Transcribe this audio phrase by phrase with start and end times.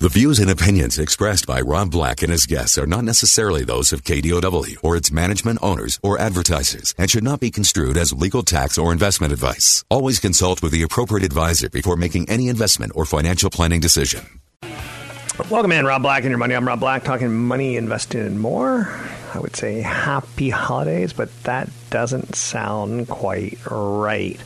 [0.00, 3.92] The views and opinions expressed by Rob Black and his guests are not necessarily those
[3.92, 8.42] of KDOW or its management owners or advertisers and should not be construed as legal
[8.42, 9.84] tax or investment advice.
[9.88, 14.40] Always consult with the appropriate advisor before making any investment or financial planning decision.
[15.48, 16.54] Welcome in, Rob Black and your money.
[16.54, 18.92] I'm Rob Black, talking money, investing, and more.
[19.32, 24.40] I would say happy holidays, but that doesn't sound quite right.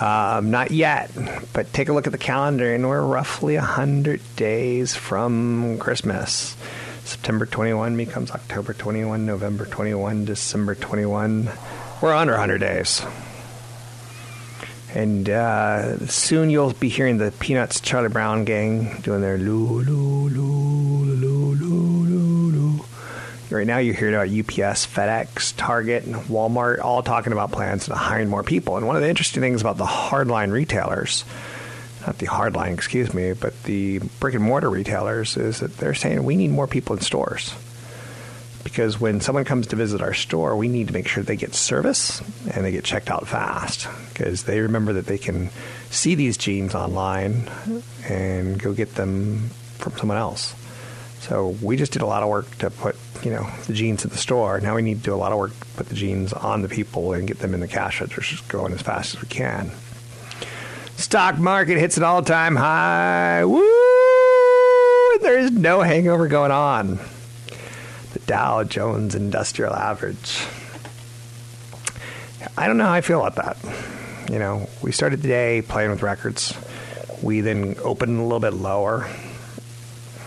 [0.00, 1.10] Um, not yet,
[1.52, 6.56] but take a look at the calendar, and we're roughly 100 days from Christmas.
[7.04, 11.50] September 21 becomes October 21, November 21, December 21.
[12.00, 13.02] We're under 100 days.
[14.94, 20.28] And uh, soon you'll be hearing the Peanuts Charlie Brown gang doing their loo, loo,
[20.28, 20.87] loo.
[23.50, 27.94] Right now, you hear about UPS, FedEx, Target, and Walmart all talking about plans to
[27.94, 28.76] hiring more people.
[28.76, 31.24] And one of the interesting things about the hardline retailers,
[32.06, 36.24] not the hardline, excuse me, but the brick and mortar retailers, is that they're saying
[36.24, 37.54] we need more people in stores.
[38.64, 41.54] Because when someone comes to visit our store, we need to make sure they get
[41.54, 42.20] service
[42.52, 43.88] and they get checked out fast.
[44.12, 45.48] Because they remember that they can
[45.88, 47.48] see these jeans online
[48.06, 50.54] and go get them from someone else.
[51.28, 54.10] So we just did a lot of work to put, you know, the jeans in
[54.10, 54.60] the store.
[54.60, 56.68] Now we need to do a lot of work to put the jeans on the
[56.68, 59.70] people and get them in the cash registers going as fast as we can.
[60.96, 63.44] Stock market hits an all-time high.
[63.44, 63.62] Woo!
[65.20, 66.98] There is no hangover going on.
[68.14, 70.46] The Dow Jones Industrial Average.
[72.56, 74.30] I don't know how I feel about that.
[74.32, 76.54] You know, we started the day playing with records.
[77.22, 79.08] We then opened a little bit lower.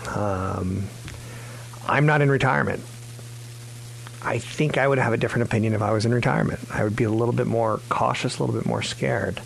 [0.08, 0.84] Um,
[1.86, 2.80] I'm not in retirement.
[4.24, 6.60] I think I would have a different opinion if I was in retirement.
[6.70, 9.40] I would be a little bit more cautious, a little bit more scared.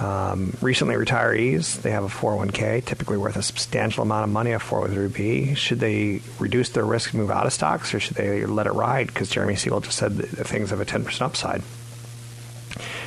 [0.00, 4.58] Um, recently, retirees they have a 401k, typically worth a substantial amount of money, a
[4.58, 5.56] 403b.
[5.56, 8.72] Should they reduce their risk and move out of stocks, or should they let it
[8.72, 9.08] ride?
[9.08, 11.62] Because Jeremy Siegel just said that things have a 10% upside,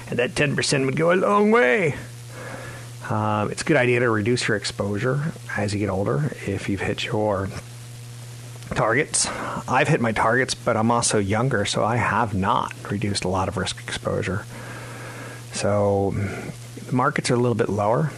[0.09, 1.96] and that 10% would go a long way.
[3.09, 6.81] Um, it's a good idea to reduce your exposure as you get older if you've
[6.81, 7.50] hit your
[8.76, 9.28] targets.
[9.68, 13.48] I've hit my targets, but I'm also younger, so I have not reduced a lot
[13.48, 14.46] of risk exposure.
[15.54, 16.14] So
[16.88, 18.12] the markets are a little bit lower.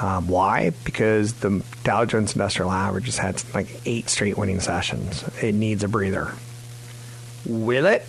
[0.00, 0.70] Um, why?
[0.84, 5.24] Because the Dow Jones Industrial Average has had like eight straight winning sessions.
[5.42, 6.32] It needs a breather.
[7.46, 8.04] Will it?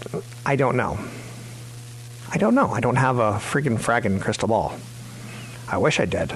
[0.45, 0.99] I don't know.
[2.29, 2.71] I don't know.
[2.71, 4.77] I don't have a freaking fragging crystal ball.
[5.69, 6.33] I wish I did.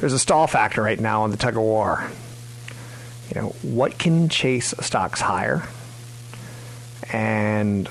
[0.00, 2.10] There's a stall factor right now on the tug of war.
[3.32, 5.62] You know, what can chase stocks higher?
[7.12, 7.88] And,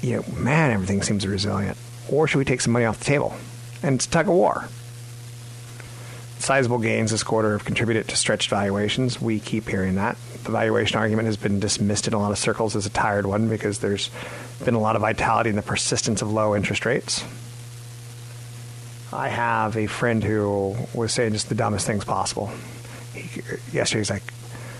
[0.00, 1.76] you know, man, everything seems resilient.
[2.08, 3.34] Or should we take some money off the table?
[3.82, 4.68] And it's a tug of war.
[6.38, 9.20] Sizable gains this quarter have contributed to stretched valuations.
[9.20, 10.16] We keep hearing that.
[10.42, 13.48] The valuation argument has been dismissed in a lot of circles as a tired one
[13.48, 14.10] because there's
[14.64, 17.24] been a lot of vitality in the persistence of low interest rates.
[19.12, 22.50] I have a friend who was saying just the dumbest things possible.
[23.72, 24.22] Yesterday he's like,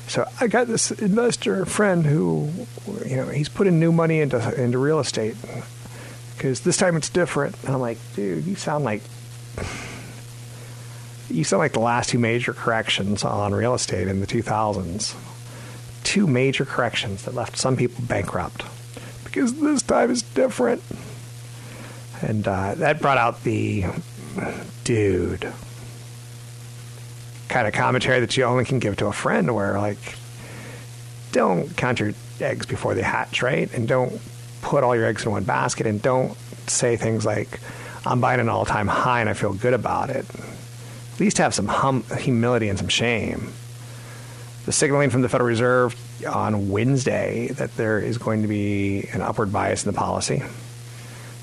[0.09, 2.51] so I got this investor friend who,
[3.07, 5.37] you know, he's putting new money into into real estate
[6.37, 7.57] because this time it's different.
[7.65, 9.03] And I'm like, dude, you sound like
[11.31, 15.17] you sound like the last two major corrections on real estate in the 2000s.
[16.05, 18.65] Two major corrections that left some people bankrupt
[19.25, 20.83] because this time is different.
[22.21, 23.87] And uh, that brought out the
[24.85, 25.53] dude
[27.53, 29.99] kind of commentary that you only can give to a friend where like
[31.33, 34.21] don't count your eggs before they hatch right and don't
[34.63, 36.35] put all your eggs in one basket and don't
[36.67, 37.61] say things like
[38.07, 41.69] i'm buying an all-time high and i feel good about it at least have some
[41.69, 43.53] hum- humility and some shame
[44.65, 45.95] the signaling from the federal reserve
[46.27, 50.43] on wednesday that there is going to be an upward bias in the policy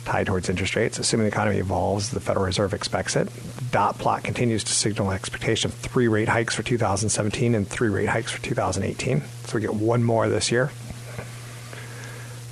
[0.06, 0.98] tied towards interest rates.
[0.98, 3.30] Assuming the economy evolves, the Federal Reserve expects it.
[3.71, 8.10] Dot plot continues to signal expectation of three rate hikes for 2017 and three rate
[8.10, 9.21] hikes for 2018.
[9.45, 10.71] So we get one more this year.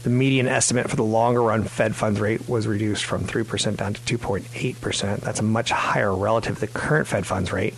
[0.04, 3.96] The median estimate for the longer run Fed funds rate was reduced from 3% down
[3.96, 5.20] to 2.8%.
[5.22, 7.74] That's a much higher relative to the current Fed funds rate.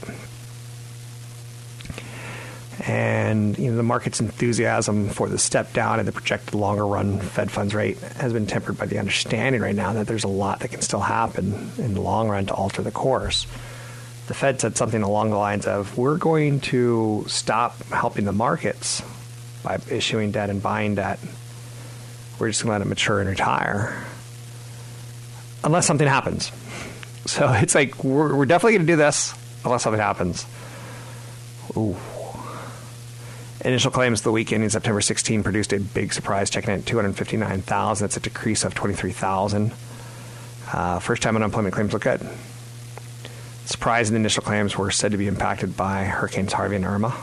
[2.89, 7.19] And you know the market's enthusiasm for the step down and the projected longer run
[7.19, 10.61] Fed funds rate has been tempered by the understanding right now that there's a lot
[10.61, 13.45] that can still happen in the long run to alter the course.
[14.25, 19.03] The Fed said something along the lines of, "We're going to stop helping the markets
[19.61, 21.19] by issuing debt and buying debt.
[22.39, 24.03] We're just going to let it mature and retire,
[25.63, 26.51] unless something happens."
[27.27, 30.47] So it's like we're, we're definitely going to do this unless something happens.
[31.77, 31.95] Ooh.
[33.65, 38.05] Initial claims the week ending September 16 produced a big surprise, checking in at 259,000.
[38.05, 39.73] That's a decrease of 23,000.
[40.71, 42.21] Uh, first time unemployment claims look good.
[43.65, 47.15] Surprise and initial claims were said to be impacted by Hurricanes Harvey and Irma.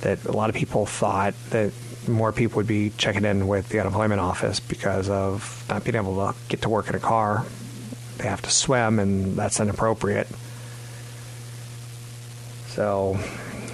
[0.00, 1.72] That a lot of people thought that
[2.08, 6.16] more people would be checking in with the unemployment office because of not being able
[6.16, 7.44] to get to work in a car.
[8.18, 10.28] They have to swim, and that's inappropriate.
[12.68, 13.18] So,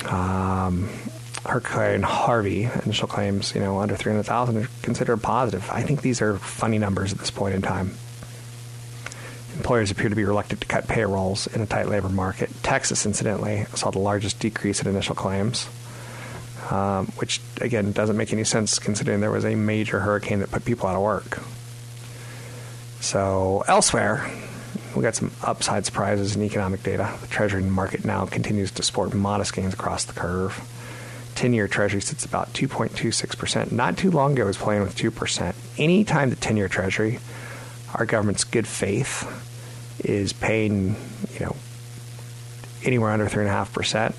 [0.06, 0.88] um,
[1.46, 5.69] Hurricane Harvey initial claims, you know, under 300,000 are considered positive.
[5.70, 7.94] I think these are funny numbers at this point in time.
[9.56, 12.50] Employers appear to be reluctant to cut payrolls in a tight labor market.
[12.62, 15.66] Texas, incidentally, saw the largest decrease in initial claims,
[16.70, 20.64] um, which, again, doesn't make any sense considering there was a major hurricane that put
[20.64, 21.40] people out of work.
[23.00, 24.31] So, elsewhere,
[24.94, 27.12] we got some upside surprises in economic data.
[27.20, 30.60] The Treasury market now continues to sport modest gains across the curve.
[31.40, 33.72] 10 year Treasury sits about 2.26%.
[33.72, 35.54] Not too long ago, it was playing with 2%.
[35.78, 37.19] Anytime the 10 year Treasury,
[37.94, 39.26] our government's good faith,
[40.04, 40.96] is paying,
[41.32, 41.56] you know,
[42.84, 44.14] anywhere under 3.5%,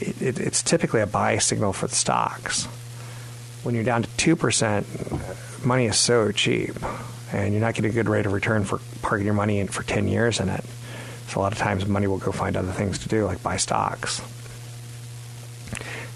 [0.00, 2.64] it, it, it's typically a buy signal for the stocks.
[3.62, 6.76] When you're down to 2%, money is so cheap
[7.30, 9.82] and you're not getting a good rate of return for parking your money in for
[9.82, 10.64] 10 years in it.
[11.26, 13.58] So a lot of times money will go find other things to do, like buy
[13.58, 14.22] stocks.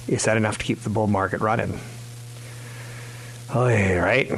[0.08, 1.78] Is that enough to keep the bull market running?
[3.54, 4.30] Oh, yeah, right?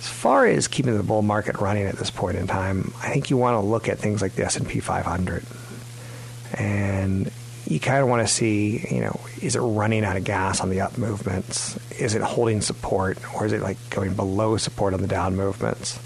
[0.00, 3.30] As far as keeping the bull market running at this point in time, I think
[3.30, 5.44] you want to look at things like the S&P 500.
[6.54, 7.30] And
[7.66, 10.70] you kind of want to see, you know, is it running out of gas on
[10.70, 11.78] the up movements?
[11.98, 15.98] Is it holding support or is it like going below support on the down movements?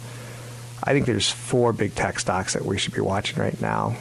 [0.83, 3.97] I think there's four big tech stocks that we should be watching right now.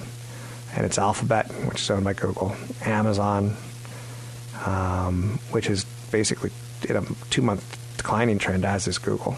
[0.76, 3.56] And it's Alphabet, which is owned by Google, Amazon,
[4.66, 6.52] um, which is basically
[6.88, 7.64] in a two month
[7.98, 9.38] declining trend, as is Google.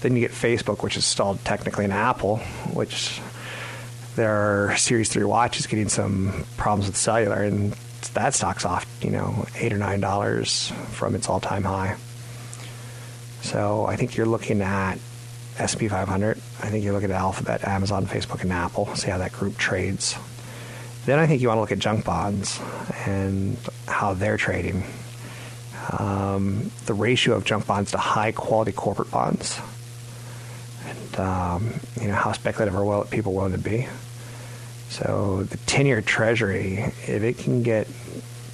[0.00, 2.38] Then you get Facebook, which is stalled technically, and Apple,
[2.72, 3.20] which
[4.16, 7.72] their Series 3 watch is getting some problems with cellular, and
[8.14, 11.96] that stock's off, you know, 8 or $9 from its all time high.
[13.42, 14.98] So I think you're looking at
[15.60, 16.38] SP 500.
[16.38, 18.94] I think you're looking at Alphabet, Amazon, Facebook, and Apple.
[18.94, 20.16] See how that group trades.
[21.06, 22.60] Then I think you want to look at junk bonds
[23.06, 23.56] and
[23.86, 24.84] how they're trading.
[25.98, 29.58] Um, the ratio of junk bonds to high quality corporate bonds,
[30.86, 33.88] and um, you know how speculative are people willing to be.
[34.90, 37.86] So the 10 year treasury, if it can get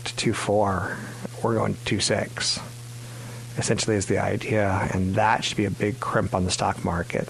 [0.04, 0.96] to 2.4,
[1.42, 2.62] we're going to 2.6,
[3.58, 4.88] essentially, is the idea.
[4.92, 7.28] And that should be a big crimp on the stock market.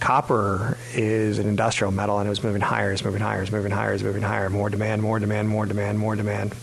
[0.00, 3.70] Copper is an industrial metal and it was moving higher, it's moving higher, it's moving
[3.70, 4.48] higher, it's moving higher.
[4.50, 6.54] More demand, more demand, more demand, more demand.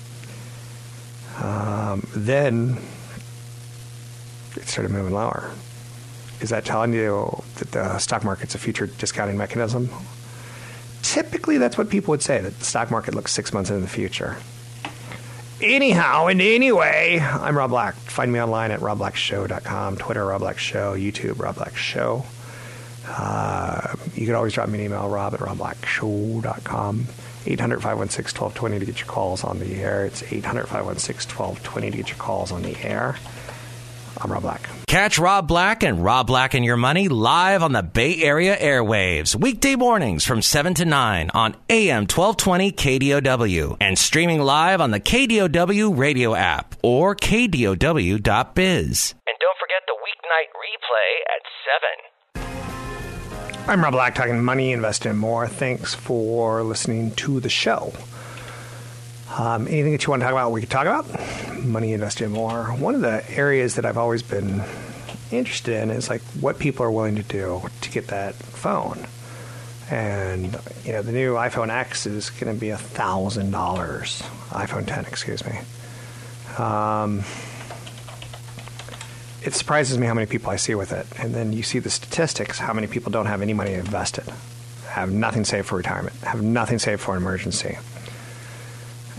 [1.41, 2.77] Um, then
[4.55, 5.51] it started moving lower.
[6.41, 9.89] Is that telling you that the stock market's a future discounting mechanism?
[11.07, 13.87] typically that's what people would say that the stock market looks six months into the
[13.87, 14.37] future.
[15.61, 17.95] Anyhow, and anyway, I'm Rob Black.
[17.95, 22.25] Find me online at robblackshow.com, Twitter, Rob Black Show, YouTube, Rob Black Show.
[23.07, 27.07] Uh, you can always drop me an email, rob at robblackshow.com.
[27.45, 30.05] 800 516 1220 to get your calls on the air.
[30.05, 33.15] It's 800 516 1220 to get your calls on the air.
[34.19, 34.67] I'm Rob Black.
[34.87, 39.35] Catch Rob Black and Rob Black and Your Money live on the Bay Area airwaves,
[39.35, 44.99] weekday mornings from 7 to 9 on AM 1220 KDOW and streaming live on the
[44.99, 48.17] KDOW radio app or KDOW.biz.
[48.17, 51.43] And don't forget the weeknight replay at
[52.01, 52.16] 7.
[53.69, 55.45] I'm Rob Black, talking money, investing, and more.
[55.45, 57.91] Thanks for listening to the show.
[59.37, 61.65] Um, anything that you want to talk about, we could talk about.
[61.65, 62.67] Money invested more.
[62.67, 64.63] One of the areas that I've always been
[65.31, 69.05] interested in is like what people are willing to do to get that phone.
[69.91, 74.21] And you know, the new iPhone X is going to be a thousand dollars.
[74.51, 75.59] iPhone 10, excuse me.
[76.57, 77.25] Um,
[79.47, 81.89] it surprises me how many people I see with it, and then you see the
[81.89, 82.59] statistics.
[82.59, 84.25] How many people don't have any money invested,
[84.89, 87.77] have nothing saved for retirement, have nothing saved for an emergency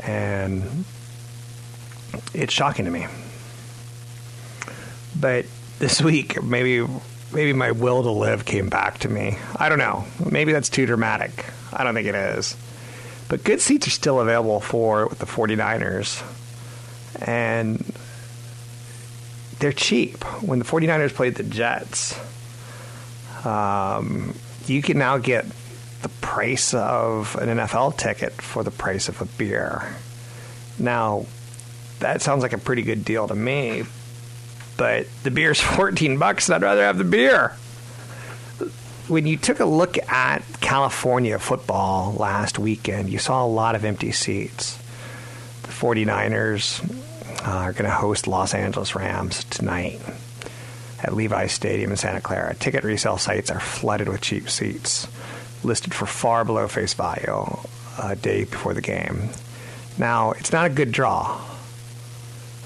[0.05, 0.85] And
[2.35, 3.07] it's shocking to me.
[5.19, 5.47] But
[5.79, 6.87] this week, maybe
[7.33, 9.39] maybe my will to live came back to me.
[9.57, 10.05] I don't know.
[10.31, 11.47] Maybe that's too dramatic.
[11.73, 12.55] I don't think it is.
[13.31, 16.23] But good seats are still available for the 49ers.
[17.27, 17.83] And
[19.59, 20.23] they're cheap.
[20.43, 22.19] When the 49ers played the Jets,
[23.45, 24.35] um,
[24.67, 25.47] you can now get
[26.03, 29.95] the price of an NFL ticket for the price of a beer.
[30.79, 31.27] Now,
[32.01, 33.85] that sounds like a pretty good deal to me,
[34.77, 37.57] but the beer's 14 bucks and I'd rather have the beer.
[39.09, 43.85] When you took a look at California football last weekend, you saw a lot of
[43.85, 44.77] empty seats.
[45.63, 47.08] The 49ers
[47.49, 49.99] uh, are going to host Los Angeles Rams tonight
[51.03, 52.55] at Levi's Stadium in Santa Clara.
[52.55, 55.09] Ticket resale sites are flooded with cheap seats,
[55.65, 57.47] listed for far below face value
[58.03, 59.31] a day before the game.
[59.97, 61.41] Now, it's not a good draw.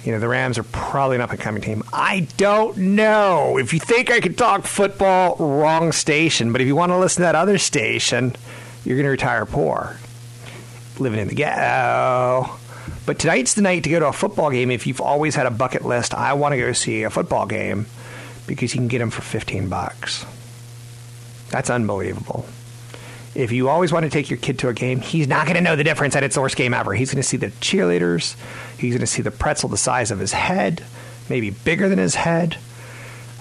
[0.04, 1.84] You know, the Rams are probably an up and coming team.
[1.92, 3.58] I don't know.
[3.58, 6.50] If you think I could talk football, wrong station.
[6.50, 8.34] But if you want to listen to that other station,
[8.84, 9.96] you're going to retire poor.
[10.98, 12.58] Living in the ghetto.
[13.04, 15.50] But tonight's the night to go to a football game if you've always had a
[15.50, 16.14] bucket list.
[16.14, 17.86] I want to go see a football game
[18.46, 20.24] because you can get them for 15 bucks.
[21.50, 22.46] That's unbelievable.
[23.34, 25.62] If you always want to take your kid to a game, he's not going to
[25.62, 26.92] know the difference at its worst game ever.
[26.92, 28.36] He's going to see the cheerleaders.
[28.78, 30.84] He's going to see the pretzel the size of his head,
[31.28, 32.58] maybe bigger than his head.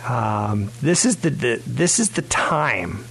[0.08, 3.03] Um, this is the, the this is the time.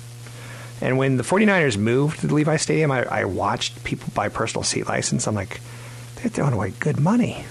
[0.81, 4.65] And when the 49ers moved to the Levi Stadium, I, I watched people buy personal
[4.65, 5.27] seat license.
[5.29, 5.61] I'm like,
[6.23, 7.45] they're throwing away good money.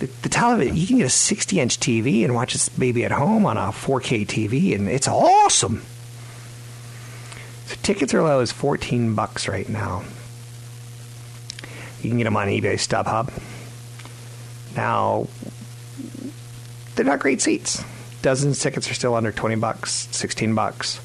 [0.00, 3.12] The, the television, you can get a 60 inch TV and watch this baby at
[3.12, 5.82] home on a 4K TV, and it's awesome.
[7.66, 10.02] So tickets are low as 14 bucks right now.
[12.02, 13.30] You can get them on eBay StubHub.
[14.74, 15.28] Now,
[16.94, 17.84] they're not great seats.
[18.22, 21.00] Dozens of tickets are still under 20 bucks, 16 bucks.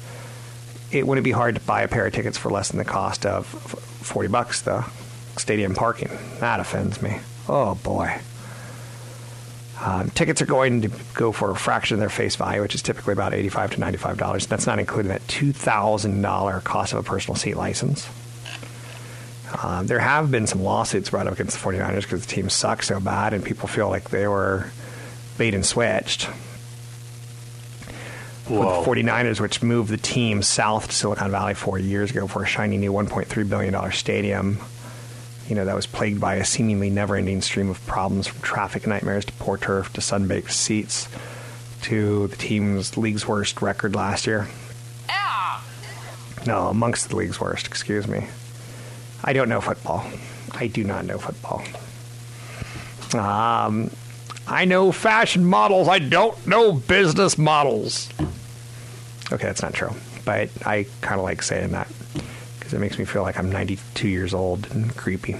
[0.90, 3.26] It wouldn't be hard to buy a pair of tickets for less than the cost
[3.26, 4.84] of 40 bucks, though.
[5.38, 6.10] Stadium parking.
[6.40, 7.18] That offends me.
[7.48, 8.20] Oh, boy.
[9.80, 12.82] Um, tickets are going to go for a fraction of their face value, which is
[12.82, 14.48] typically about 85 to $95.
[14.48, 18.08] That's not including that $2,000 cost of a personal seat license.
[19.62, 22.88] Um, there have been some lawsuits brought up against the 49ers because the team sucks
[22.88, 24.70] so bad and people feel like they were
[25.38, 26.24] bait and switched.
[28.48, 28.84] Whoa.
[28.84, 32.42] With the 49ers, which moved the team south to Silicon Valley four years ago for
[32.42, 34.58] a shiny new $1.3 billion stadium
[35.48, 38.86] you know, that was plagued by a seemingly never ending stream of problems from traffic
[38.86, 41.08] nightmares to poor turf to sun-baked seats
[41.82, 44.48] to the team's league's worst record last year.
[46.46, 48.26] No, amongst the league's worst, excuse me.
[49.24, 50.06] I don't know football.
[50.52, 51.62] I do not know football.
[53.20, 53.90] Um,
[54.46, 55.88] I know fashion models.
[55.88, 58.08] I don't know business models.
[59.32, 59.90] Okay, that's not true,
[60.24, 61.88] but I kind of like saying that
[62.66, 65.36] because it makes me feel like I'm 92 years old and creepy.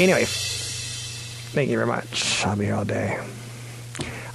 [0.00, 2.44] Anyway, thank you very much.
[2.44, 3.16] I'll be here all day.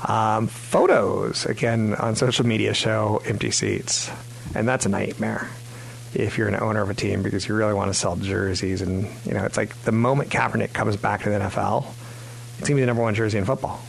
[0.07, 4.10] Um, photos, again, on social media show empty seats.
[4.55, 5.50] And that's a nightmare
[6.13, 8.81] if you're an owner of a team because you really want to sell jerseys.
[8.81, 11.86] And, you know, it's like the moment Kaepernick comes back to the NFL,
[12.57, 13.81] it's going to be the number one jersey in football.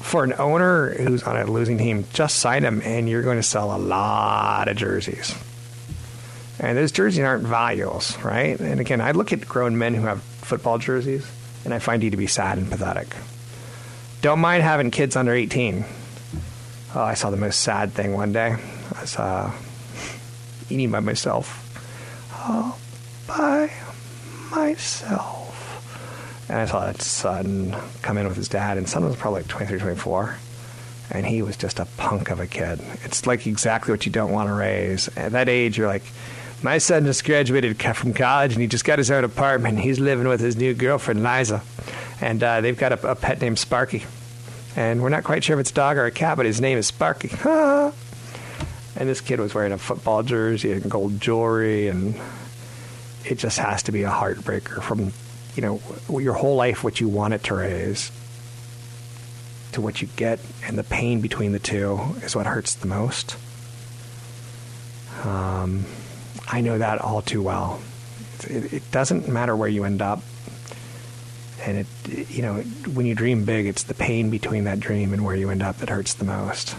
[0.00, 3.42] For an owner who's on a losing team, just sign him and you're going to
[3.44, 5.36] sell a lot of jerseys.
[6.60, 8.58] And those jerseys aren't valuables, right?
[8.58, 11.26] And again, I look at grown men who have football jerseys,
[11.64, 13.14] and I find you to be sad and pathetic.
[14.22, 15.84] Don't mind having kids under 18.
[16.94, 18.56] Oh, I saw the most sad thing one day.
[18.94, 19.52] I uh,
[20.68, 21.64] eating by myself.
[22.34, 22.76] Oh,
[23.28, 23.70] by
[24.50, 25.54] myself.
[26.48, 29.48] And I saw that son come in with his dad, and son was probably like
[29.48, 30.36] 23, 24
[31.10, 32.80] and he was just a punk of a kid.
[33.04, 35.08] It's like exactly what you don't want to raise.
[35.16, 36.02] At that age, you're like,
[36.62, 39.78] my son just graduated from college and he just got his own apartment.
[39.78, 41.62] He's living with his new girlfriend, Liza.
[42.20, 44.04] And uh, they've got a, a, pet named Sparky.
[44.74, 46.78] And we're not quite sure if it's a dog or a cat, but his name
[46.78, 47.30] is Sparky.
[47.44, 47.92] and
[48.96, 51.88] this kid was wearing a football jersey and gold jewelry.
[51.88, 52.16] And
[53.24, 55.12] it just has to be a heartbreaker from,
[55.54, 55.80] you know,
[56.20, 58.10] your whole life, what you want it to raise
[59.72, 60.40] to what you get.
[60.64, 63.36] And the pain between the two is what hurts the most.
[65.24, 65.84] Um,
[66.48, 67.80] I know that all too well.
[68.44, 70.22] It, it doesn't matter where you end up.
[71.62, 72.54] And it, you know,
[72.94, 75.78] when you dream big, it's the pain between that dream and where you end up
[75.78, 76.74] that hurts the most.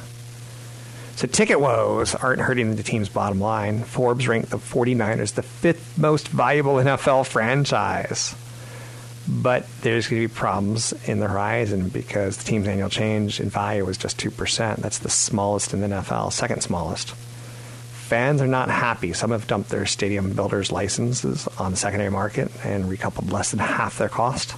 [1.16, 3.84] So ticket woes aren't hurting the team's bottom line.
[3.84, 8.34] Forbes ranked the 49ers the fifth most valuable NFL franchise.
[9.28, 13.50] But there's going to be problems in the horizon because the team's annual change in
[13.50, 14.78] value was just 2%.
[14.78, 17.14] That's the smallest in the NFL, second smallest.
[18.10, 19.14] Fans are not happy.
[19.14, 23.60] Some have dumped their stadium builders' licenses on the secondary market and recoupled less than
[23.60, 24.56] half their cost.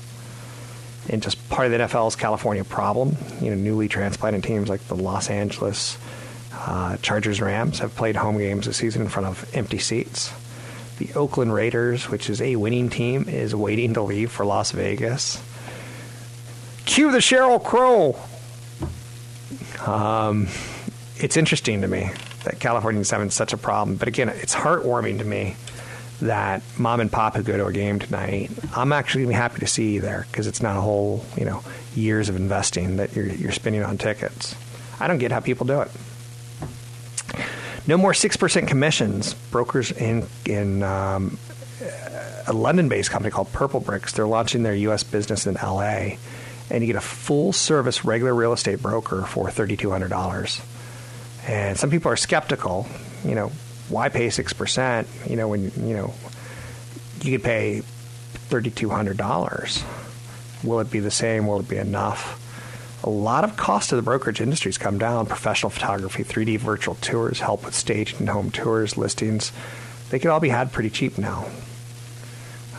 [1.09, 4.95] And just part of the NFL's California problem, you know, newly transplanted teams like the
[4.95, 5.97] Los Angeles
[6.53, 10.31] uh, Chargers Rams have played home games this season in front of empty seats.
[10.99, 15.43] The Oakland Raiders, which is a winning team, is waiting to leave for Las Vegas.
[16.85, 18.17] Cue the Sheryl Crow.
[19.85, 20.47] Um,
[21.23, 22.09] it's interesting to me
[22.43, 23.97] that California is having such a problem.
[23.97, 25.55] But again, it's heartwarming to me
[26.21, 29.59] that mom and pop who go to a game tonight, I'm actually gonna be happy
[29.59, 31.63] to see you there because it's not a whole, you know,
[31.95, 34.55] years of investing that you're, you're spending on tickets.
[34.99, 35.91] I don't get how people do it.
[37.87, 39.33] No more 6% commissions.
[39.33, 41.39] Brokers in, in um,
[42.47, 45.03] a London based company called Purplebricks, they're launching their U.S.
[45.03, 46.17] business in LA,
[46.69, 50.61] and you get a full service regular real estate broker for $3,200.
[51.47, 52.87] And some people are skeptical.
[53.25, 53.51] You know,
[53.89, 55.29] why pay 6%?
[55.29, 56.13] You know, when, you know,
[57.21, 57.81] you could pay
[58.49, 60.63] $3,200.
[60.63, 61.47] Will it be the same?
[61.47, 62.39] Will it be enough?
[63.03, 65.25] a lot of cost of the brokerage industries come down.
[65.25, 69.51] Professional photography, 3D virtual tours, help with staged and home tours, listings.
[70.09, 71.47] They can all be had pretty cheap now.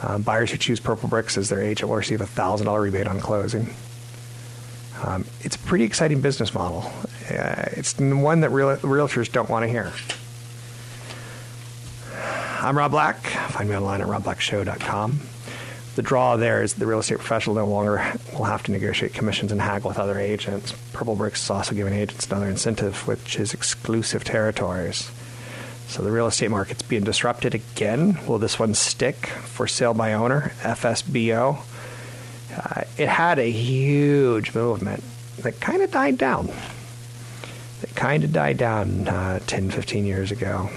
[0.02, 3.74] Um, buyers who choose Purplebricks as their agent will receive a $1,000 rebate on closing.
[5.04, 6.90] Um, it's a pretty exciting business model.
[7.30, 9.92] Uh, it's one that real- realtors don't want to hear.
[12.60, 13.18] I'm Rob Black.
[13.18, 15.20] Find me online at robblackshow.com
[15.94, 19.52] the draw there is the real estate professional no longer will have to negotiate commissions
[19.52, 20.72] and haggle with other agents.
[20.92, 25.10] Purplebricks is also giving agents another incentive, which is exclusive territories.
[25.88, 28.18] So the real estate market's being disrupted again.
[28.26, 31.58] Will this one stick for sale by owner, FSBO?
[32.56, 35.02] Uh, it had a huge movement
[35.38, 36.50] that kind of died down.
[37.82, 40.70] It kind of died down uh, 10, 15 years ago.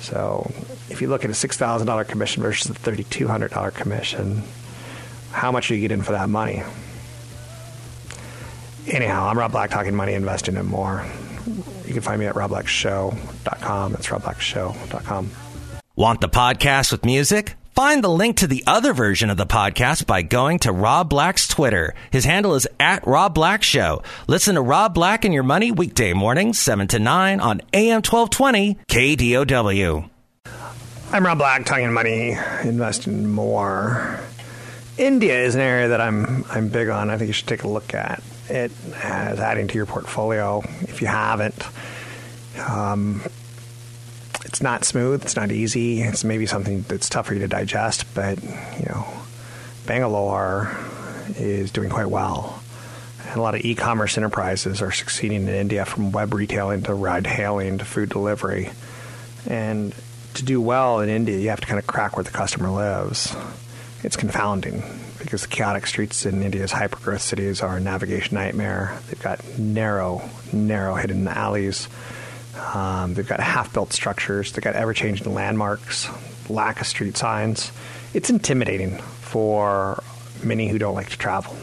[0.00, 0.50] So
[0.88, 4.42] if you look at a $6,000 commission versus a $3,200 commission,
[5.32, 6.62] how much do you get in for that money?
[8.86, 11.04] Anyhow, I'm Rob Black talking money, investing, and more.
[11.86, 13.92] You can find me at robblackshow.com.
[13.92, 15.30] That's robblackshow.com.
[15.96, 17.54] Want the podcast with music?
[17.74, 21.46] Find the link to the other version of the podcast by going to Rob Black's
[21.48, 21.94] Twitter.
[22.10, 24.02] His handle is at Rob Black Show.
[24.26, 28.76] Listen to Rob Black and Your Money weekday mornings, 7 to 9 on AM 1220
[28.88, 30.10] KDOW.
[31.12, 34.20] I'm Rob Black, talking money, investing more.
[34.98, 37.08] India is an area that I'm I'm big on.
[37.08, 38.22] I think you should take a look at.
[38.48, 41.64] It as adding to your portfolio if you haven't.
[42.68, 43.22] Um,
[44.50, 45.22] it's not smooth.
[45.22, 46.02] It's not easy.
[46.02, 48.04] It's maybe something that's tough for you to digest.
[48.14, 49.06] But you know,
[49.86, 50.76] Bangalore
[51.36, 52.60] is doing quite well.
[53.28, 57.78] And a lot of e-commerce enterprises are succeeding in India, from web retailing to ride-hailing
[57.78, 58.70] to food delivery.
[59.48, 59.94] And
[60.34, 63.36] to do well in India, you have to kind of crack where the customer lives.
[64.02, 64.82] It's confounding
[65.18, 68.98] because the chaotic streets in India's hypergrowth cities are a navigation nightmare.
[69.06, 71.86] They've got narrow, narrow hidden alleys.
[72.74, 74.52] Um, they've got half-built structures.
[74.52, 76.08] They've got ever-changing landmarks,
[76.48, 77.72] lack of street signs.
[78.14, 80.02] It's intimidating for
[80.42, 81.56] many who don't like to travel.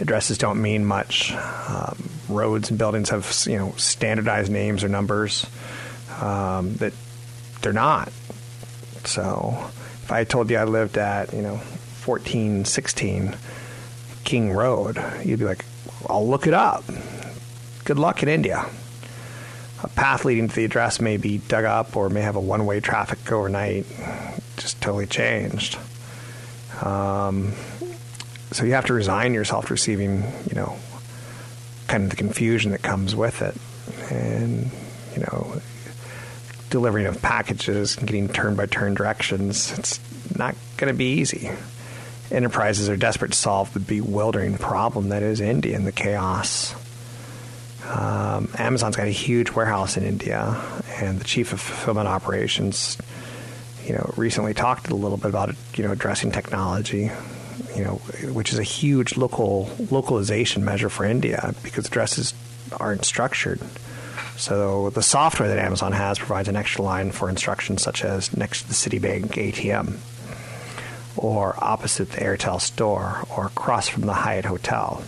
[0.00, 1.32] Addresses don't mean much.
[1.32, 5.46] Um, roads and buildings have you know standardized names or numbers
[6.20, 6.92] um, that
[7.60, 8.10] they're not.
[9.04, 9.56] So
[10.02, 11.56] if I told you I lived at, you know,
[12.04, 13.36] 1416
[14.24, 15.64] King Road, you'd be like,
[16.08, 16.84] I'll look it up.
[17.84, 18.66] Good luck in India.
[19.82, 22.66] A path leading to the address may be dug up or may have a one
[22.66, 23.86] way traffic overnight.
[24.56, 25.78] Just totally changed.
[26.82, 27.52] Um,
[28.52, 30.76] so you have to resign yourself to receiving, you know,
[31.86, 33.56] kind of the confusion that comes with it.
[34.12, 34.70] And,
[35.14, 35.60] you know,
[36.70, 39.76] delivering of packages and getting turn by turn directions.
[39.78, 40.00] It's
[40.36, 41.50] not going to be easy.
[42.30, 46.74] Enterprises are desperate to solve the bewildering problem that is India and the chaos.
[47.90, 50.56] Um, Amazon's got a huge warehouse in India,
[51.00, 52.96] and the chief of fulfillment operations,
[53.84, 57.10] you know, recently talked a little bit about you know addressing technology,
[57.76, 57.94] you know,
[58.32, 62.32] which is a huge local localization measure for India because addresses
[62.78, 63.60] aren't structured.
[64.36, 68.62] So the software that Amazon has provides an extra line for instructions such as next
[68.62, 69.98] to the Citibank ATM,
[71.16, 75.02] or opposite the Airtel store, or across from the Hyatt Hotel.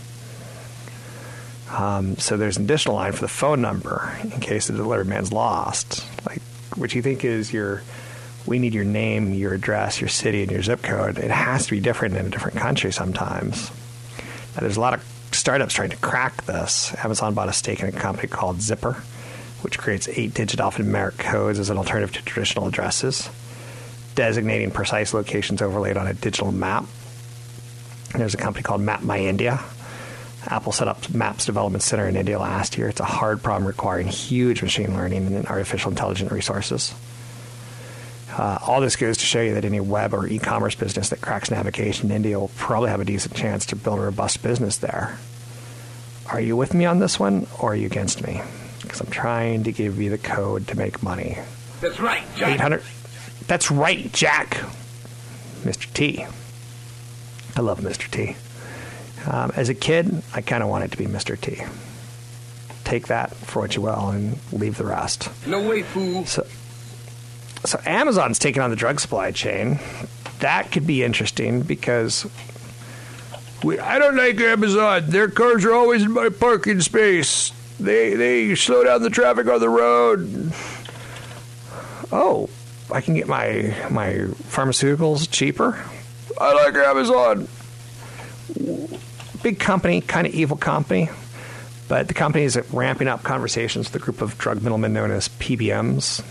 [1.73, 5.33] Um, so there's an additional line for the phone number in case the delivery man's
[5.33, 6.41] lost, like
[6.75, 7.81] which you think is your
[8.45, 11.17] we need your name, your address, your city, and your zip code.
[11.17, 13.71] It has to be different in a different country sometimes.
[14.55, 16.93] Now, there's a lot of startups trying to crack this.
[17.03, 18.95] Amazon bought a stake in a company called Zippr,
[19.63, 23.29] which creates eight digit alphanumeric codes as an alternative to traditional addresses,
[24.15, 26.85] designating precise locations overlaid on a digital map.
[28.15, 29.63] There's a company called Map My India.
[30.47, 32.89] Apple set up Maps Development Center in India last year.
[32.89, 36.93] It's a hard problem requiring huge machine learning and artificial intelligence resources.
[38.37, 41.51] Uh, all this goes to show you that any web or e-commerce business that cracks
[41.51, 45.17] navigation in India will probably have a decent chance to build a robust business there.
[46.29, 48.41] Are you with me on this one, or are you against me?
[48.81, 51.37] Because I'm trying to give you the code to make money.
[51.79, 52.55] That's right, Jack.
[52.55, 52.81] 800.
[53.47, 54.57] That's right, Jack.
[55.61, 55.91] Mr.
[55.93, 56.25] T.
[57.55, 58.09] I love Mr.
[58.09, 58.35] T.
[59.29, 61.39] Um, as a kid, I kind of wanted to be Mr.
[61.39, 61.63] T.
[62.83, 65.29] Take that for what you will and leave the rest.
[65.47, 66.25] No way, fool.
[66.25, 66.45] So,
[67.65, 69.79] so Amazon's taking on the drug supply chain.
[70.39, 72.25] That could be interesting because
[73.63, 75.05] we, I don't like Amazon.
[75.07, 77.53] Their cars are always in my parking space.
[77.79, 80.51] They they slow down the traffic on the road.
[82.11, 82.49] Oh,
[82.91, 84.13] I can get my my
[84.51, 85.83] pharmaceuticals cheaper.
[86.39, 87.47] I like Amazon.
[89.43, 91.09] Big company, kind of evil company,
[91.89, 95.27] but the company is ramping up conversations with a group of drug middlemen known as
[95.27, 96.21] PBMs.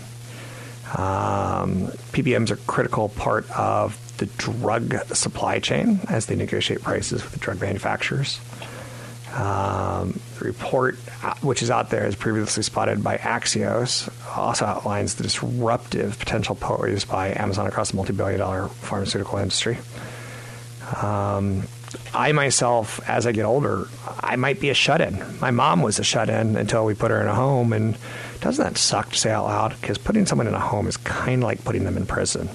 [0.97, 7.23] Um, PBMs are a critical part of the drug supply chain as they negotiate prices
[7.23, 8.39] with the drug manufacturers.
[9.33, 15.15] Um, the report, uh, which is out there, as previously spotted by Axios, also outlines
[15.15, 19.77] the disruptive potential posed by Amazon across the multi billion dollar pharmaceutical industry.
[21.01, 21.63] Um,
[22.13, 23.87] I myself, as I get older,
[24.19, 25.23] I might be a shut in.
[25.39, 27.73] My mom was a shut in until we put her in a home.
[27.73, 27.97] And
[28.41, 29.79] doesn't that suck to say out loud?
[29.81, 32.49] Because putting someone in a home is kind of like putting them in prison.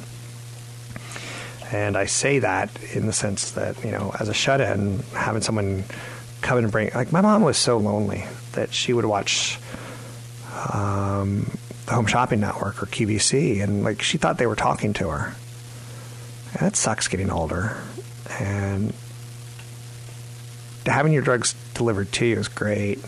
[1.70, 5.42] And I say that in the sense that, you know, as a shut in, having
[5.42, 5.85] someone
[6.40, 9.59] come and bring, like, my mom was so lonely that she would watch
[10.72, 11.51] um,
[11.87, 15.35] the Home Shopping Network or QVC, and, like, she thought they were talking to her.
[16.53, 17.77] And that sucks getting older.
[18.40, 18.94] And
[20.88, 22.98] having your drugs delivered to you is great,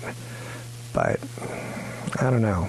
[0.93, 1.21] but
[2.21, 2.69] I don't know.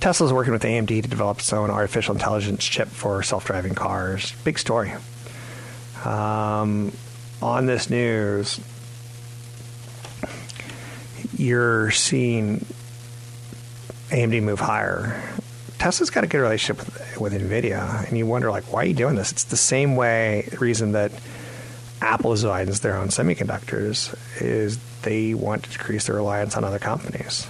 [0.00, 4.32] Tesla's working with AMD to develop its own artificial intelligence chip for self-driving cars.
[4.42, 4.92] Big story.
[6.04, 6.92] Um,
[7.40, 8.58] on this news,
[11.36, 12.64] you're seeing
[14.10, 15.22] AMD move higher.
[15.78, 18.94] Tesla's got a good relationship with, with NVIDIA, and you wonder, like, why are you
[18.94, 19.32] doing this?
[19.32, 21.12] It's the same way, the reason that
[22.02, 27.46] Apple designs their own semiconductors is they want to decrease their reliance on other companies.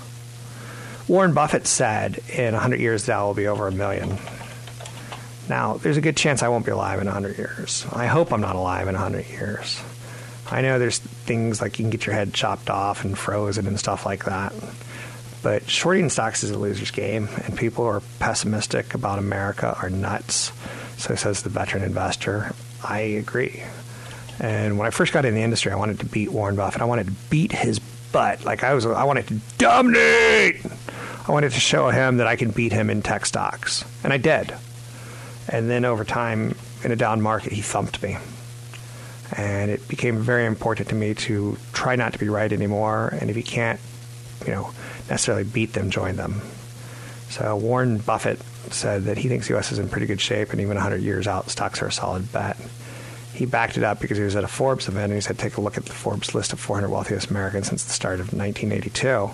[1.09, 4.19] Warren Buffett said in 100 years Dow will be over a million.
[5.49, 7.87] Now, there's a good chance I won't be alive in 100 years.
[7.93, 9.83] I hope I'm not alive in 100 years.
[10.51, 13.79] I know there's things like you can get your head chopped off and frozen and
[13.79, 14.53] stuff like that.
[15.43, 19.91] But shorting stocks is a loser's game, and people who are pessimistic about America are
[19.91, 20.53] nuts.
[20.99, 22.55] So says the veteran investor.
[22.85, 23.63] I agree.
[24.41, 26.83] And when I first got in the industry, I wanted to beat Warren Buffett.
[26.83, 28.45] I wanted to beat his butt.
[28.45, 30.65] Like I was, I wanted to dominate.
[31.27, 34.17] I wanted to show him that I can beat him in tech stocks, and I
[34.17, 34.53] did.
[35.49, 38.17] And then over time, in a down market, he thumped me.
[39.37, 43.17] And it became very important to me to try not to be right anymore.
[43.21, 43.81] And if you can't,
[44.47, 44.71] you know,
[45.09, 46.43] necessarily beat them, join them.
[47.31, 48.41] So Warren Buffett
[48.71, 49.73] said that he thinks the U.S.
[49.73, 52.57] is in pretty good shape, and even 100 years out, stocks are a solid bet.
[53.35, 55.57] He backed it up because he was at a Forbes event, and he said, "Take
[55.57, 59.31] a look at the Forbes list of 400 wealthiest Americans since the start of 1982."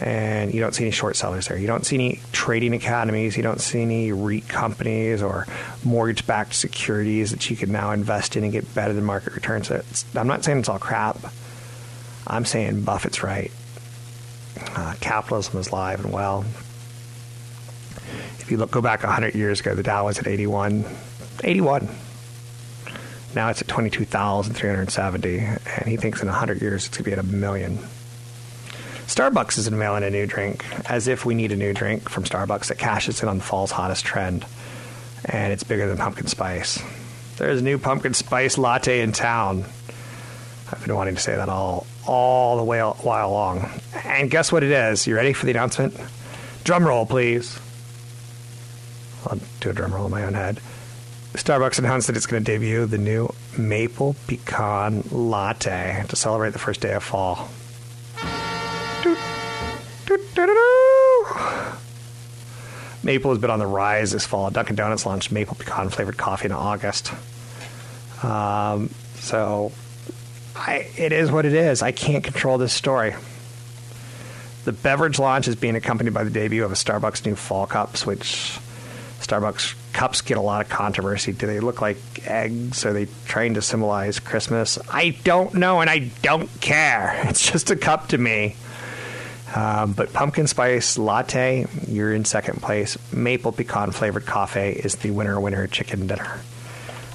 [0.00, 1.56] and you don't see any short sellers there.
[1.56, 3.36] You don't see any trading academies.
[3.36, 5.46] You don't see any REIT companies or
[5.84, 9.70] mortgage backed securities that you can now invest in and get better than market returns.
[9.70, 11.18] It's, I'm not saying it's all crap.
[12.26, 13.50] I'm saying Buffett's right.
[14.74, 16.44] Uh, capitalism is live and well.
[18.38, 20.84] If you look, go back 100 years ago, the Dow was at 81.
[21.42, 21.88] 81.
[23.36, 27.18] Now it's at 22,370, and he thinks in 100 years it's going to be at
[27.18, 27.78] a million.
[29.06, 32.68] Starbucks is unveiling a new drink, as if we need a new drink from Starbucks
[32.68, 34.46] that cashes in on the fall's hottest trend.
[35.26, 36.82] And it's bigger than pumpkin spice.
[37.36, 39.66] There's a new pumpkin spice latte in town.
[40.72, 43.68] I've been wanting to say that all all the way while long.
[44.04, 45.06] And guess what it is?
[45.06, 45.94] You ready for the announcement?
[46.64, 47.60] Drum roll, please.
[49.26, 50.58] I'll do a drum roll in my own head.
[51.36, 56.58] Starbucks announced that it's going to debut the new maple pecan latte to celebrate the
[56.58, 57.50] first day of fall.
[63.02, 64.50] Maple has been on the rise this fall.
[64.50, 67.12] Dunkin' Donuts launched maple pecan flavored coffee in August.
[68.22, 69.72] Um, so
[70.56, 71.82] I, it is what it is.
[71.82, 73.14] I can't control this story.
[74.64, 78.06] The beverage launch is being accompanied by the debut of a Starbucks new fall cups,
[78.06, 78.58] which
[79.26, 81.32] Starbucks cups get a lot of controversy.
[81.32, 82.84] Do they look like eggs?
[82.84, 84.78] Are they trying to symbolize Christmas?
[84.90, 87.22] I don't know, and I don't care.
[87.28, 88.56] It's just a cup to me.
[89.54, 92.96] Um, but pumpkin spice latte, you're in second place.
[93.12, 96.40] Maple pecan flavored coffee is the winner winner chicken dinner.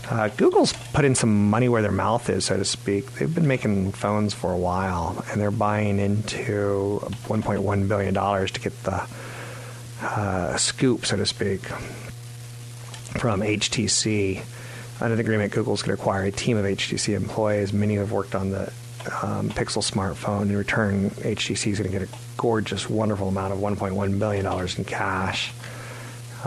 [0.10, 3.14] Uh, Google's put in some money where their mouth is, so to speak.
[3.14, 8.84] They've been making phones for a while, and they're buying into $1.1 billion to get
[8.84, 9.08] the
[10.02, 11.62] uh, scoop, so to speak,
[13.12, 14.44] from HTC.
[15.00, 17.74] Under the agreement, Google's going to acquire a team of HTC employees.
[17.74, 18.72] Many have worked on the
[19.22, 20.44] um, Pixel smartphone.
[20.44, 24.46] In return, HTC is going to get a gorgeous, wonderful amount of $1.1 billion
[24.78, 25.54] in cash.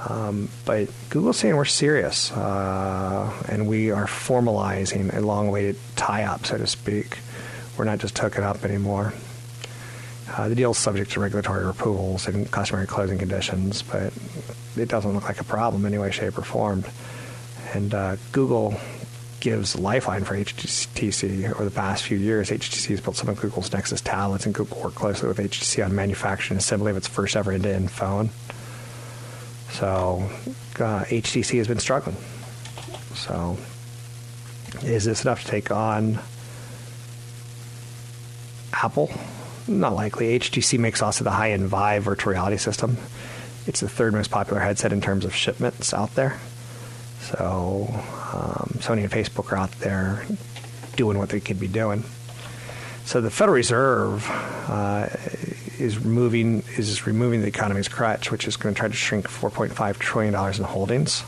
[0.08, 6.58] Um, but Google's saying we're serious, uh, and we are formalizing a long-awaited tie-up, so
[6.58, 7.18] to speak.
[7.76, 9.12] We're not just hooking up anymore.
[10.28, 14.12] Uh, the deal is subject to regulatory approvals and customary closing conditions, but
[14.76, 16.84] it doesn't look like a problem in any way, shape, or form.
[17.74, 18.74] And uh, Google
[19.40, 22.48] gives lifeline for HTC over the past few years.
[22.48, 25.94] HTC has built some of Google's Nexus tablets, and Google worked closely with HTC on
[25.94, 28.30] manufacturing and assembly of its first ever end-to-end phone.
[29.72, 30.30] So
[30.76, 32.16] uh, HTC has been struggling.
[33.14, 33.58] So
[34.82, 36.20] is this enough to take on
[38.72, 39.10] Apple?
[39.66, 40.38] Not likely.
[40.38, 42.98] HTC makes also the high-end Vive virtual reality system.
[43.66, 46.38] It's the third most popular headset in terms of shipments out there.
[47.20, 50.26] So um, Sony and Facebook are out there
[50.96, 52.04] doing what they could be doing.
[53.04, 54.28] So the Federal Reserve
[54.68, 55.08] uh,
[55.78, 59.98] is removing is removing the economy's crutch, which is going to try to shrink 4.5
[59.98, 61.24] trillion dollars in holdings.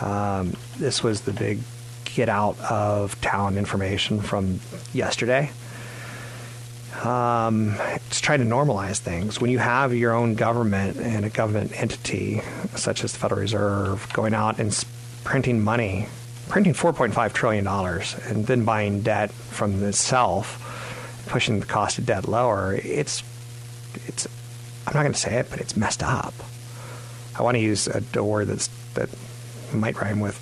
[0.00, 1.60] Um, this was the big
[2.04, 4.60] get out of town information from
[4.92, 5.50] yesterday.
[7.00, 9.40] Um, it's trying to normalize things.
[9.40, 12.42] When you have your own government and a government entity,
[12.74, 14.84] such as the Federal Reserve, going out and
[15.24, 16.06] printing money,
[16.48, 22.74] printing $4.5 trillion, and then buying debt from itself, pushing the cost of debt lower,
[22.74, 23.22] it's,
[24.06, 24.28] it's
[24.86, 26.34] I'm not going to say it, but it's messed up.
[27.38, 29.08] I want to use a, word that's, that
[29.72, 30.38] might rhyme with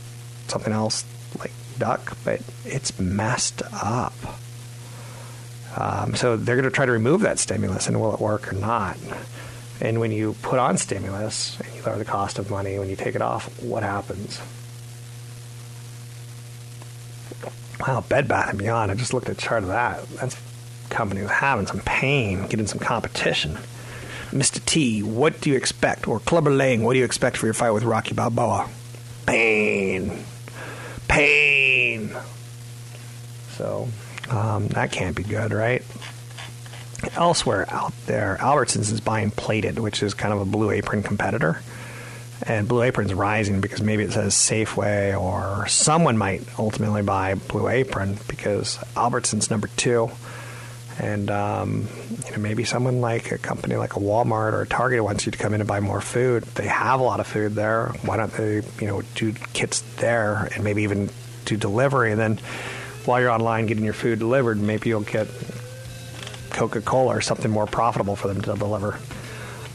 [0.49, 1.05] something else
[1.39, 4.15] like duck, but it's messed up.
[5.77, 8.57] Um, so they're going to try to remove that stimulus, and will it work or
[8.57, 8.97] not?
[9.81, 12.97] And when you put on stimulus and you lower the cost of money, when you
[12.97, 14.41] take it off, what happens?
[17.81, 18.91] Wow, Bed Bath and Beyond.
[18.91, 20.07] I just looked at a chart of that.
[20.11, 23.57] That's a company having some pain, getting some competition.
[24.33, 24.65] Mr.
[24.65, 26.07] T, what do you expect?
[26.07, 28.69] Or Clubber Lang, what do you expect for your fight with Rocky Balboa?
[29.27, 30.25] Pain.
[31.09, 32.15] Pain.
[33.57, 33.89] So
[34.31, 35.83] um, that can't be good, right?
[37.15, 41.61] Elsewhere out there, Albertsons is buying Plated, which is kind of a Blue Apron competitor.
[42.43, 47.69] And Blue Apron's rising because maybe it says Safeway or someone might ultimately buy Blue
[47.69, 50.11] Apron because Albertsons number two.
[50.99, 51.89] And um,
[52.27, 55.33] you know, maybe someone like a company like a Walmart or a Target wants you
[55.33, 56.45] to come in and buy more food.
[56.55, 57.89] They have a lot of food there.
[58.03, 61.11] Why don't they, you know, do kits there and maybe even
[61.47, 62.13] do delivery?
[62.13, 62.41] And then
[63.11, 65.29] while you're online getting your food delivered, maybe you'll get
[66.51, 68.99] Coca Cola or something more profitable for them to deliver.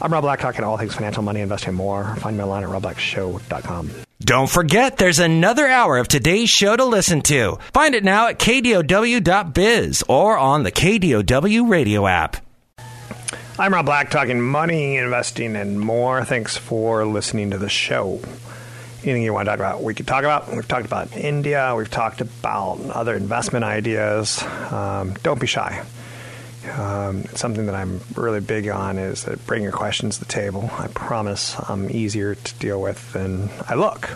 [0.00, 2.16] I'm Rob Black, talking all things financial, money, investing, more.
[2.16, 3.90] Find me online at robblackshow.com.
[4.20, 7.58] Don't forget, there's another hour of today's show to listen to.
[7.72, 12.38] Find it now at kdow.biz or on the KDOW radio app.
[13.58, 16.24] I'm Rob Black, talking money, investing, and more.
[16.24, 18.20] Thanks for listening to the show.
[19.02, 20.52] Anything you want to talk about, we could talk about.
[20.52, 21.74] We've talked about India.
[21.76, 24.42] We've talked about other investment ideas.
[24.42, 25.84] Um, don't be shy.
[26.76, 30.70] Um, something that I'm really big on is that bring your questions to the table.
[30.78, 34.10] I promise I'm easier to deal with than I look.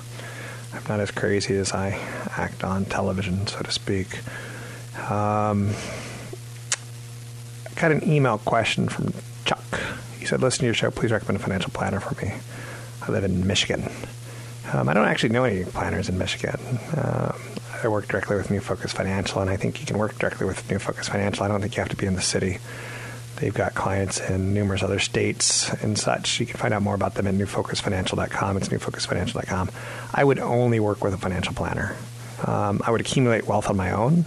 [0.72, 1.98] I'm not as crazy as I
[2.36, 4.18] act on television, so to speak.
[5.10, 5.70] Um,
[7.66, 9.12] I got an email question from
[9.44, 9.80] Chuck.
[10.18, 10.90] He said, Listen to your show.
[10.90, 12.34] Please recommend a financial planner for me.
[13.02, 13.88] I live in Michigan.
[14.72, 16.60] Um, I don't actually know any planners in Michigan.
[16.96, 17.36] Um,
[17.82, 20.70] I work directly with New Focus Financial, and I think you can work directly with
[20.70, 21.44] New Focus Financial.
[21.44, 22.58] I don't think you have to be in the city.
[23.36, 26.40] They've got clients in numerous other states and such.
[26.40, 28.56] You can find out more about them at newfocusfinancial.com.
[28.58, 29.70] It's newfocusfinancial.com.
[30.12, 31.96] I would only work with a financial planner.
[32.44, 34.26] Um, I would accumulate wealth on my own.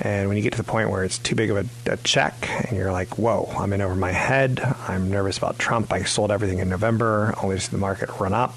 [0.00, 2.48] And when you get to the point where it's too big of a, a, check
[2.68, 5.92] and you're like, whoa, I'm in over my head, I'm nervous about Trump.
[5.92, 8.54] I sold everything in November, only to see the market run up.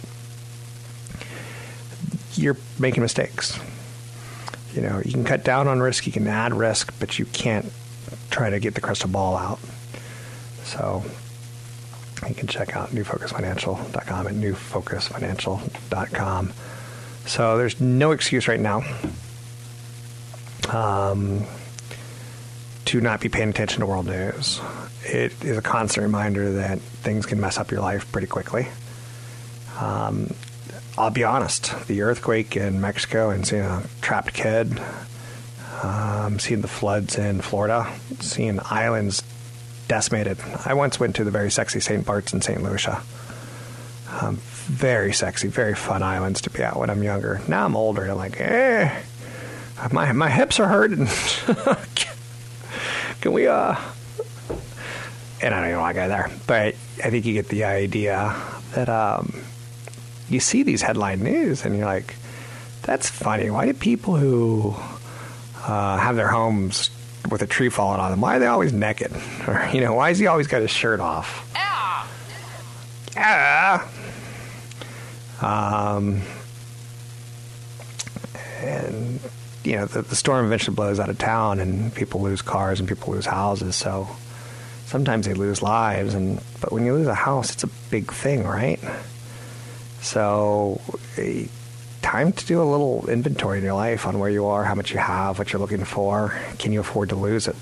[2.40, 3.60] You're making mistakes.
[4.74, 7.66] You know, you can cut down on risk, you can add risk, but you can't
[8.30, 9.60] try to get the crystal ball out.
[10.64, 11.04] So
[12.28, 16.54] you can check out newfocusfinancial.com at newfocusfinancial.com.
[17.26, 18.84] So there's no excuse right now
[20.70, 21.46] um,
[22.86, 24.62] to not be paying attention to world news.
[25.04, 28.68] It is a constant reminder that things can mess up your life pretty quickly.
[29.80, 30.34] Um,
[31.00, 34.82] I'll be honest, the earthquake in Mexico and seeing a trapped kid,
[35.82, 39.24] um, seeing the floods in Florida, seeing islands
[39.88, 40.38] decimated.
[40.66, 42.06] I once went to the very sexy St.
[42.06, 42.62] Bart's in St.
[42.62, 43.02] Lucia.
[44.12, 47.40] Um, very sexy, very fun islands to be at when I'm younger.
[47.48, 49.02] Now I'm older and I'm like, eh,
[49.94, 51.08] my, my hips are hurting.
[53.22, 53.78] Can we, uh,
[55.42, 58.36] and I don't know why I got there, but I think you get the idea
[58.74, 59.44] that, um,
[60.30, 62.16] you see these headline news and you're like,
[62.84, 63.50] that's funny.
[63.50, 64.76] Why do people who
[65.64, 66.90] uh, have their homes
[67.30, 69.12] with a tree falling on them, why are they always naked?
[69.48, 71.50] Or, you know, why has he always got his shirt off?
[71.56, 72.08] Ah.
[73.18, 73.90] Ah.
[75.42, 76.22] Um,
[78.60, 79.20] and,
[79.64, 82.88] you know, the, the storm eventually blows out of town and people lose cars and
[82.88, 83.76] people lose houses.
[83.76, 84.08] So
[84.86, 86.14] sometimes they lose lives.
[86.14, 88.80] And, but when you lose a house, it's a big thing, right?
[90.02, 90.82] So,
[92.02, 94.92] time to do a little inventory in your life on where you are, how much
[94.92, 96.34] you have, what you're looking for.
[96.58, 97.56] Can you afford to lose it?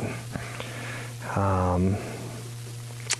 [1.35, 1.97] Um,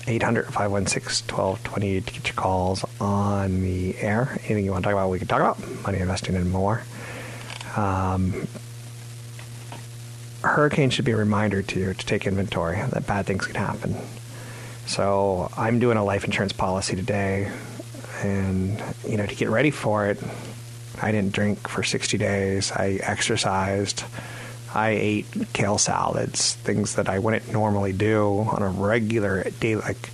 [0.07, 4.29] 800 516 1220 to get your calls on the air.
[4.45, 5.83] Anything you want to talk about, we can talk about.
[5.83, 6.83] Money investing and more.
[7.75, 8.47] Um,
[10.43, 13.97] hurricane should be a reminder to you to take inventory that bad things can happen.
[14.85, 17.51] So I'm doing a life insurance policy today
[18.23, 20.19] and you know to get ready for it
[21.01, 22.71] i didn't drink for 60 days.
[22.71, 24.03] I exercised.
[24.73, 29.75] I ate kale salads things that i wouldn't normally do on a regular day.
[29.75, 30.09] Like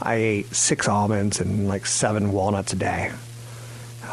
[0.00, 3.12] i ate six almonds and like seven walnuts a day.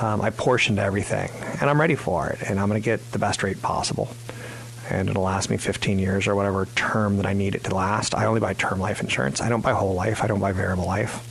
[0.01, 1.29] Um, i portioned everything
[1.61, 4.09] and i'm ready for it and i'm going to get the best rate possible.
[4.89, 8.13] And it'll last me 15 years or whatever term that i need it to last.
[8.13, 9.41] I only buy term life insurance.
[9.41, 10.23] I don't buy whole life.
[10.23, 11.23] I don't buy variable life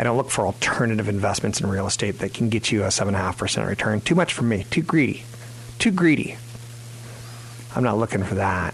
[0.00, 3.68] I don't look for alternative investments in real estate that can get you a 7.5%
[3.68, 4.00] return.
[4.00, 4.64] Too much for me.
[4.70, 5.24] Too greedy.
[5.78, 6.38] Too greedy.
[7.76, 8.72] I'm not looking for that.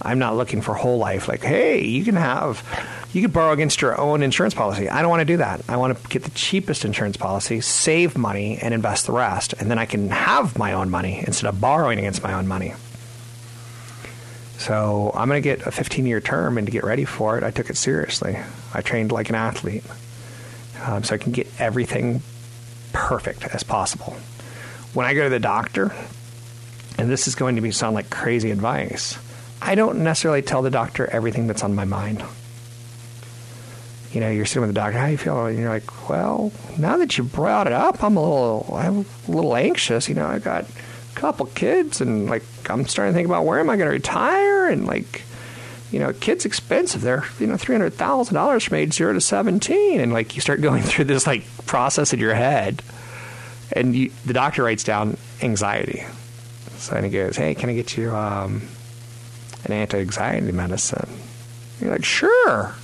[0.00, 1.28] I'm not looking for whole life.
[1.28, 2.64] Like, hey, you can have,
[3.12, 4.88] you can borrow against your own insurance policy.
[4.88, 5.60] I don't want to do that.
[5.68, 9.52] I want to get the cheapest insurance policy, save money, and invest the rest.
[9.58, 12.72] And then I can have my own money instead of borrowing against my own money.
[14.56, 17.44] So I'm going to get a 15 year term, and to get ready for it,
[17.44, 18.38] I took it seriously.
[18.72, 19.84] I trained like an athlete
[20.84, 22.22] um, so I can get everything
[22.92, 24.16] perfect as possible.
[24.94, 25.94] When I go to the doctor,
[26.98, 29.18] and this is going to be sound like crazy advice,
[29.62, 32.24] I don't necessarily tell the doctor everything that's on my mind.
[34.12, 35.46] You know, you're sitting with the doctor, how you feel?
[35.46, 39.30] And you're like, well, now that you brought it up, I'm a little, I'm a
[39.30, 40.08] little anxious.
[40.08, 43.60] You know, I got a couple kids, and like, I'm starting to think about where
[43.60, 45.22] am I going to retire, and like,
[45.90, 47.00] you know, kids expensive.
[47.00, 50.40] They're you know three hundred thousand dollars from age zero to seventeen, and like you
[50.40, 52.82] start going through this like process in your head,
[53.72, 56.04] and you, the doctor writes down anxiety.
[56.76, 58.62] So and he goes, "Hey, can I get you um,
[59.64, 61.10] an anti-anxiety medicine?"
[61.80, 62.74] You're like, "Sure."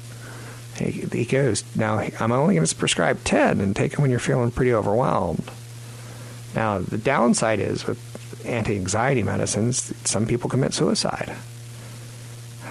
[0.76, 4.20] He, he goes, "Now I'm only going to prescribe ten, and take them when you're
[4.20, 5.50] feeling pretty overwhelmed."
[6.54, 8.00] Now the downside is with
[8.46, 11.34] anti-anxiety medicines, some people commit suicide.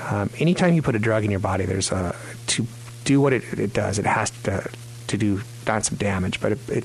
[0.09, 2.15] Um, anytime you put a drug in your body, there's a
[2.47, 2.67] to
[3.05, 3.99] do what it, it does.
[3.99, 4.69] It has to
[5.07, 6.83] to do not some damage, but it, it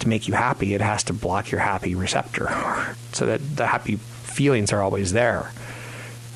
[0.00, 2.48] to make you happy, it has to block your happy receptor,
[3.12, 5.52] so that the happy feelings are always there.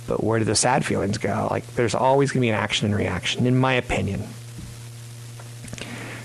[0.06, 1.48] But where do the sad feelings go?
[1.50, 4.22] Like there's always going to be an action and reaction, in my opinion.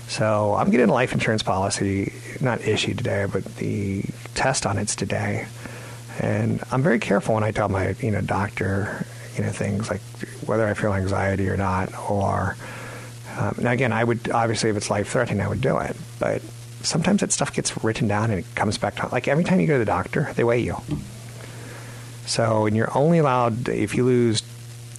[0.08, 4.02] So I'm getting a life insurance policy, not issued today, but the
[4.34, 5.46] test on it's today.
[6.18, 9.06] And I'm very careful when I tell my you know doctor
[9.48, 10.00] things like
[10.46, 12.56] whether I feel anxiety or not, or
[13.38, 16.42] um, now again, I would obviously if it's life threatening, I would do it, but
[16.82, 19.66] sometimes that stuff gets written down and it comes back to like every time you
[19.66, 20.76] go to the doctor, they weigh you.
[22.26, 24.42] So, and you're only allowed if you lose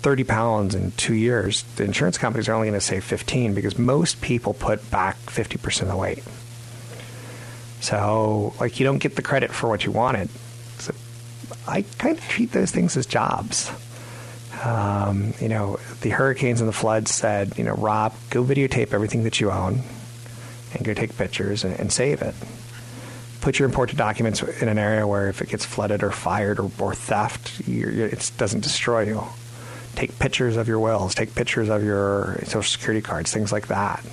[0.02, 3.78] 30 pounds in two years, the insurance companies are only going to say 15 because
[3.78, 6.24] most people put back 50% of the weight.
[7.82, 10.30] So, like, you don't get the credit for what you wanted.
[10.80, 10.94] So
[11.68, 13.72] I kind of treat those things as jobs.
[14.64, 19.24] Um, you know, the hurricanes and the floods said, you know, Rob, go videotape everything
[19.24, 19.82] that you own
[20.74, 22.36] and go take pictures and, and save it.
[23.42, 26.70] Put your important documents in an area where if it gets flooded or fired or,
[26.80, 29.24] or theft, it doesn't destroy you.
[29.96, 34.06] Take pictures of your wills, take pictures of your social security cards, things like that.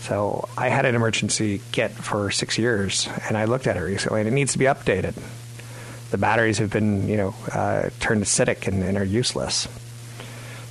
[0.00, 4.20] So I had an emergency kit for six years, and I looked at it recently,
[4.20, 5.14] and it needs to be updated.
[6.12, 9.66] The batteries have been, you know, uh, turned acidic and, and are useless.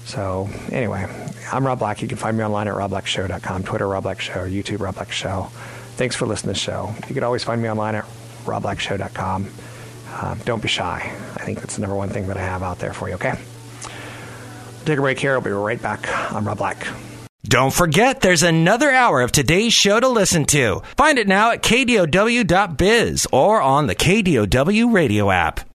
[0.05, 1.07] So anyway,
[1.51, 2.03] I'm Rob Black.
[2.03, 5.47] You can find me online at robblackshow.com, Twitter Rob Black Show, YouTube Rob Black Show.
[5.95, 6.93] Thanks for listening to the show.
[7.07, 8.05] You can always find me online at
[8.45, 9.49] robblackshow.com.
[10.11, 11.11] Uh, don't be shy.
[11.35, 13.15] I think that's the number one thing that I have out there for you.
[13.15, 13.33] Okay.
[14.85, 15.33] Take a break here.
[15.33, 16.07] I'll be right back.
[16.31, 16.85] I'm Rob Black.
[17.43, 20.83] Don't forget, there's another hour of today's show to listen to.
[20.95, 25.61] Find it now at kdow.biz or on the KDOW radio app.